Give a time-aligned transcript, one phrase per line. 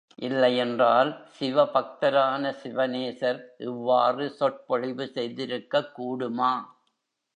[0.19, 6.53] இல்லையென்றால், சிவபக்தரான சிவநேசர் இவ்வாறு சொற்பொழிவு செய்திருக்கக் கூடுமா?